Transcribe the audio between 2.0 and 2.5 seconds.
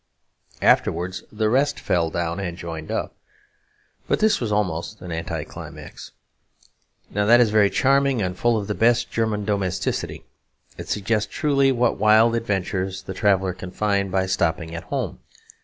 down